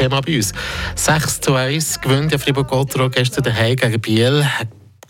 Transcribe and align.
Thema 0.00 0.22
bei 0.22 0.36
uns. 0.36 0.54
6 0.94 1.42
zu 1.42 1.54
1 1.54 2.00
gewinnt 2.00 2.32
ja 2.32 2.38
Fribourg-Gotteron 2.38 3.10
gestern 3.10 3.44
daheim 3.44 3.76
gegen 3.76 4.00
Biel. 4.00 4.46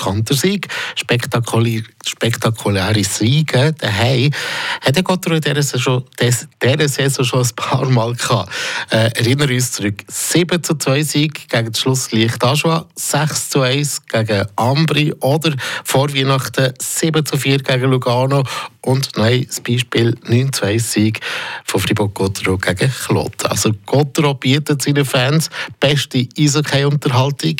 Kantersieg, 0.00 0.68
spektakulär, 0.96 1.82
spektakuläre 2.06 3.04
Siege 3.04 3.74
daheim, 3.76 4.32
hat 4.80 4.96
der 4.96 5.02
Gotteron 5.02 5.36
in 5.36 5.42
dieser 5.42 5.62
Saison, 5.62 7.24
schon 7.24 7.42
ein 7.42 7.48
paar 7.54 7.84
Mal 7.90 8.14
gehabt. 8.14 8.50
Äh, 8.90 9.10
erinnern 9.14 9.50
uns 9.50 9.72
zurück, 9.72 10.02
7 10.08 10.62
zu 10.62 10.74
2 10.76 11.02
Sieg 11.02 11.48
gegen 11.48 11.70
das 11.70 11.80
Schlusslicht 11.80 12.42
Aschua, 12.42 12.86
6 12.94 13.50
zu 13.50 13.60
1 13.60 14.06
gegen 14.06 14.46
Ambri 14.56 15.12
oder 15.20 15.54
vor 15.84 16.14
Weihnachten 16.14 16.72
7 16.78 17.26
zu 17.26 17.36
4 17.36 17.58
gegen 17.58 17.90
Lugano 17.90 18.44
und 18.82 19.10
nein, 19.16 19.44
das 19.46 19.60
Beispiel 19.60 20.16
9 20.26 20.52
zu 20.52 20.64
1 20.64 20.92
Sieg 20.92 21.20
von 21.64 21.80
Fribourg-Gotteron 21.80 22.58
gegen 22.58 22.90
Kloten. 22.90 23.50
Also 23.50 23.72
Gotteron 23.84 24.38
bietet 24.38 24.80
seinen 24.80 25.04
Fans 25.04 25.50
beste 25.78 26.26
Eishockey-Unterhaltung. 26.38 27.56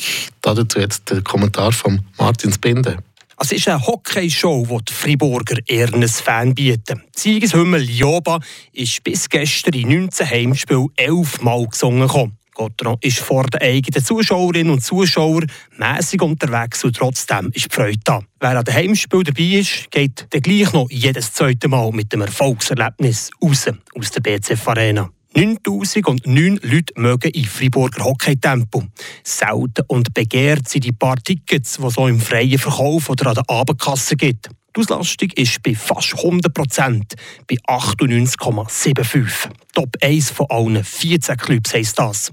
Dazu 0.54 0.78
jetzt 0.78 1.10
der 1.10 1.22
Kommentar 1.22 1.72
von 1.72 2.00
Martin 2.18 2.52
Spinde. 2.52 2.98
Es 3.42 3.52
ist 3.52 3.68
eine 3.68 3.86
Hockeyshow, 3.86 4.66
die 4.68 4.84
die 4.84 4.92
Friburger 4.92 5.56
ein 5.70 6.08
Fan 6.08 6.54
bieten. 6.54 7.02
Die 7.16 7.20
Siegeshymne 7.20 7.78
Lioba 7.78 8.38
ist 8.72 9.02
bis 9.02 9.28
gestern 9.28 9.72
in 9.72 9.88
19 9.88 10.28
Heimspielen 10.28 10.88
elfmal 10.96 11.66
gesungen. 11.66 12.02
Gekommen. 12.02 12.36
Gotteron 12.60 12.98
ist 13.00 13.20
vor 13.20 13.44
den 13.44 13.62
eigenen 13.62 14.04
Zuschauerinnen 14.04 14.72
und 14.72 14.84
Zuschauern 14.84 15.46
mäßig 15.78 16.20
unterwegs 16.20 16.84
und 16.84 16.94
trotzdem 16.94 17.50
ist 17.54 17.70
die 17.70 17.74
Freude 17.74 18.00
da. 18.04 18.20
Wer 18.38 18.58
an 18.58 18.64
dem 18.64 18.74
Heimspiel 18.74 19.22
dabei 19.22 19.60
ist, 19.60 19.90
geht 19.90 20.26
dann 20.28 20.42
gleich 20.42 20.70
noch 20.74 20.90
jedes 20.90 21.32
zweite 21.32 21.68
Mal 21.68 21.90
mit 21.92 22.12
dem 22.12 22.20
Erfolgserlebnis 22.20 23.30
raus 23.42 23.70
aus 23.94 24.10
der 24.10 24.20
BCF 24.20 24.68
Arena. 24.68 25.10
9009 25.34 26.58
Leute 26.62 26.92
mögen 26.96 27.30
in 27.30 27.44
Friburger 27.44 28.04
Hockey-Tempo. 28.04 28.82
Selten 29.22 29.84
und 29.86 30.12
begehrt 30.12 30.68
sind 30.68 30.84
die 30.84 30.92
paar 30.92 31.22
Tickets, 31.22 31.76
die 31.76 31.84
es 31.86 31.94
so 31.94 32.08
im 32.08 32.18
freien 32.18 32.58
Verkauf 32.58 33.08
oder 33.08 33.28
an 33.28 33.34
der 33.34 33.48
Abendkasse 33.48 34.16
gibt. 34.16 34.48
Die 34.74 34.80
Auslastung 34.80 35.30
ist 35.36 35.62
bei 35.62 35.74
fast 35.74 36.14
100 36.16 36.52
Prozent, 36.52 37.14
bei 37.48 37.56
98,75. 37.68 39.50
Top 39.72 39.96
1 40.00 40.30
von 40.30 40.46
allen 40.48 40.82
14 40.82 41.36
Clubs 41.36 41.74
heisst 41.74 41.98
das. 41.98 42.32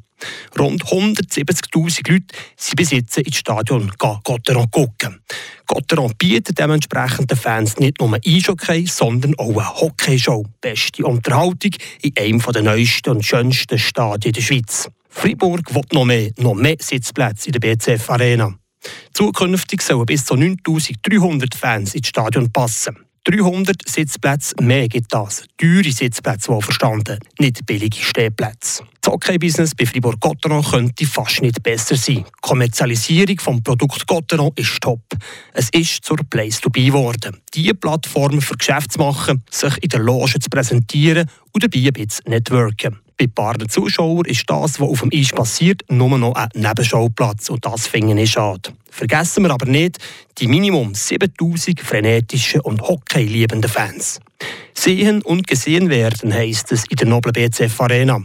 Rund 0.57 0.83
170.000 0.83 2.11
Leute 2.11 2.25
sind 2.55 2.75
bis 2.77 2.91
jetzt 2.91 3.17
ins 3.17 3.37
Stadion 3.37 3.91
Gotteron 3.97 4.71
gucken. 4.71 5.21
Gotteron 5.67 6.13
bietet 6.17 6.57
dementsprechend 6.57 7.29
den 7.29 7.37
Fans 7.37 7.77
nicht 7.77 7.99
nur 7.99 8.17
Eishockey, 8.25 8.87
sondern 8.87 9.35
auch 9.37 9.49
eine 9.49 9.75
Hockeyshow. 9.81 10.45
Beste 10.61 11.05
Unterhaltung 11.05 11.71
in 12.01 12.13
einem 12.17 12.39
der 12.39 12.63
neuesten 12.63 13.09
und 13.09 13.25
schönsten 13.25 13.77
Stadien 13.77 14.33
der 14.33 14.41
Schweiz. 14.41 14.89
Freiburg 15.09 15.73
will 15.75 15.81
noch 15.91 16.05
mehr, 16.05 16.31
noch 16.37 16.53
mehr 16.53 16.77
Sitzplätze 16.79 17.47
in 17.47 17.53
der 17.53 17.59
BCF 17.59 18.09
Arena. 18.09 18.53
Zukünftig 19.13 19.81
sollen 19.81 20.05
bis 20.05 20.25
zu 20.25 20.35
9300 20.35 21.53
Fans 21.55 21.95
ins 21.95 22.07
Stadion 22.07 22.51
passen. 22.51 23.06
300 23.29 23.75
Sitzplätze 23.85 24.55
mehr 24.61 24.87
gibt 24.87 25.13
das. 25.13 25.43
Teure 25.57 25.91
Sitzplätze, 25.91 26.47
wohl 26.47 26.61
verstanden, 26.61 27.19
nicht 27.39 27.65
billige 27.65 27.97
Stehplätze. 27.97 28.83
Das 29.01 29.11
Hockey-Business 29.11 29.75
bei 29.75 29.85
Fribourg 29.85 30.17
Gotteron 30.21 30.63
könnte 30.63 31.05
fast 31.05 31.41
nicht 31.41 31.61
besser 31.61 31.97
sein. 31.97 32.23
Die 32.23 32.39
Kommerzialisierung 32.39 33.35
des 33.35 33.63
Produkts 33.63 34.05
Gotteron 34.05 34.53
ist 34.55 34.79
top. 34.79 35.01
Es 35.51 35.69
ist 35.71 36.05
zur 36.05 36.19
Place 36.29 36.61
to 36.61 36.69
be 36.69 36.85
geworden. 36.85 37.35
Diese 37.53 37.75
Plattform 37.75 38.39
für 38.39 38.55
Geschäfte 38.55 38.91
zu 38.91 38.99
machen, 38.99 39.43
sich 39.51 39.83
in 39.83 39.89
der 39.89 39.99
Loge 39.99 40.39
zu 40.39 40.49
präsentieren 40.49 41.29
und 41.51 41.61
dabei 41.61 41.85
ein 41.85 41.93
bisschen 41.93 42.31
networken. 42.31 42.97
Bei 43.17 43.27
paar 43.27 43.59
Zuschauern 43.67 44.23
ist 44.25 44.49
das, 44.49 44.79
was 44.79 44.87
auf 44.87 45.01
dem 45.01 45.09
Eis 45.13 45.31
passiert, 45.31 45.81
nur 45.89 46.17
noch 46.17 46.35
ein 46.35 46.47
Nebenschauplatz. 46.53 47.49
Und 47.49 47.65
das 47.65 47.87
finde 47.87 48.21
ich 48.21 48.31
schade. 48.31 48.71
Vergessen 48.97 49.43
wir 49.43 49.51
aber 49.51 49.67
nicht 49.67 49.99
die 50.39 50.47
Minimum 50.47 50.95
7000 50.95 51.81
frenetischen 51.81 52.61
und 52.61 52.81
hockeyliebenden 52.81 53.69
Fans. 53.69 54.19
Sehen 54.73 55.21
und 55.21 55.45
gesehen 55.45 55.91
werden 55.91 56.33
heisst 56.33 56.71
es 56.71 56.85
in 56.89 56.95
der 56.95 57.07
Nobel 57.07 57.31
BCF 57.31 57.79
Arena. 57.79 58.19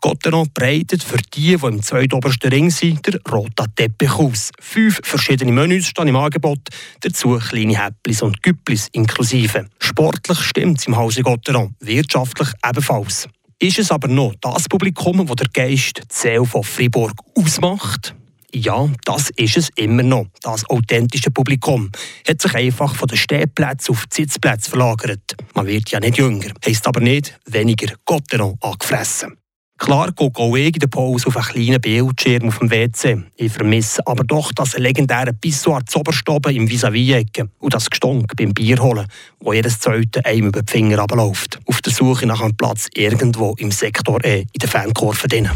Gotteron 0.00 0.50
breitet 0.52 1.04
für 1.04 1.18
die, 1.18 1.56
die 1.56 1.66
im 1.66 1.80
zweitobersten 1.80 2.50
Ring 2.50 2.68
sind, 2.68 3.06
der 3.06 3.20
rote 3.30 3.66
Teppich 3.76 4.10
aus. 4.10 4.50
Fünf 4.58 4.98
verschiedene 5.04 5.52
Menüs 5.52 5.86
stehen 5.86 6.08
im 6.08 6.16
Angebot, 6.16 6.68
dazu 7.00 7.38
kleine 7.38 7.84
Häpplis 7.84 8.20
und 8.20 8.42
Güpplis 8.42 8.88
inklusive. 8.90 9.66
Sportlich 9.78 10.40
stimmt 10.40 10.80
es 10.80 10.88
im 10.88 10.96
Hause 10.96 11.22
Gotteron, 11.22 11.76
wirtschaftlich 11.78 12.48
ebenfalls. 12.68 13.28
Ist 13.60 13.78
es 13.78 13.92
aber 13.92 14.08
noch 14.08 14.34
das 14.40 14.68
Publikum, 14.68 15.24
das 15.24 15.36
der 15.36 15.48
Geist 15.52 16.02
Seele 16.10 16.44
von 16.44 16.64
Fribourg 16.64 17.14
ausmacht? 17.36 18.16
Ja, 18.54 18.88
das 19.04 19.30
ist 19.36 19.58
es 19.58 19.68
immer 19.76 20.02
noch. 20.02 20.26
Das 20.42 20.68
authentische 20.70 21.30
Publikum 21.30 21.90
hat 22.26 22.40
sich 22.40 22.54
einfach 22.54 22.94
von 22.94 23.08
den 23.08 23.18
Stehplätzen 23.18 23.92
auf 23.92 24.06
die 24.06 24.22
Sitzplätze 24.22 24.70
verlagert. 24.70 25.36
Man 25.54 25.66
wird 25.66 25.90
ja 25.90 26.00
nicht 26.00 26.16
jünger, 26.16 26.52
heisst 26.64 26.86
aber 26.86 27.00
nicht 27.00 27.38
weniger 27.46 27.94
Gotteron 28.06 28.56
angefressen. 28.60 29.36
Klar 29.76 30.10
gucke 30.10 30.42
auch 30.42 30.56
ich 30.56 30.74
in 30.74 30.80
der 30.80 30.88
Pause 30.88 31.28
auf 31.28 31.36
einen 31.36 31.46
kleinen 31.46 31.80
Bildschirm 31.80 32.48
auf 32.48 32.58
dem 32.58 32.70
WC. 32.70 33.22
Ich 33.36 33.52
vermisse 33.52 34.04
aber 34.06 34.24
doch 34.24 34.50
das 34.52 34.76
legendäre 34.76 35.32
Pissoir 35.32 35.86
Zoberstoben 35.86 36.56
im 36.56 36.68
vis 36.68 36.84
à 36.84 36.92
ecke 36.92 37.48
und 37.60 37.74
das 37.74 37.88
Gestonk 37.88 38.34
beim 38.36 38.52
Bier 38.52 38.82
holen, 38.82 39.06
wo 39.38 39.52
jedes 39.52 39.78
zweite 39.78 40.24
einem 40.24 40.48
über 40.48 40.62
die 40.62 40.72
Finger 40.72 40.98
abläuft. 40.98 41.60
Auf 41.66 41.80
der 41.80 41.92
Suche 41.92 42.26
nach 42.26 42.40
einem 42.40 42.56
Platz 42.56 42.88
irgendwo 42.92 43.54
im 43.58 43.70
Sektor 43.70 44.24
E 44.24 44.40
in 44.40 44.58
der 44.60 44.68
Fankurve 44.68 45.28
drinnen. 45.28 45.52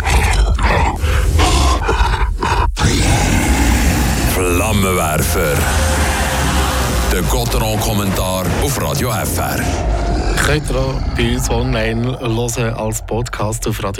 Flammenwerfer. 4.73 5.55
Der 7.13 7.21
Gotteron-Kommentar 7.23 8.47
auf 8.63 8.81
Radio 8.81 9.11
FR. 9.11 9.61
Könnt 10.47 10.71
ihr 10.71 10.77
auch 10.77 10.95
bei 11.15 11.35
uns 11.35 11.51
online 11.51 12.19
hören 12.19 12.75
als 12.75 13.03
Podcast 13.03 13.69
auf 13.69 13.83
Radio 13.83 13.91